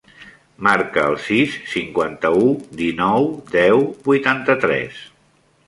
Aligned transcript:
Marca 0.67 1.03
el 1.09 1.17
sis, 1.25 1.57
cinquanta-u, 1.73 2.49
dinou, 2.81 3.29
deu, 3.59 3.85
vuitanta-tres. 4.11 5.03